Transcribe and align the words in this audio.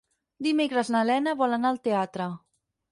Dimecres 0.45 0.89
na 0.95 1.03
Lena 1.11 1.37
vol 1.43 1.55
anar 1.59 1.73
al 1.75 1.81
teatre. 1.91 2.31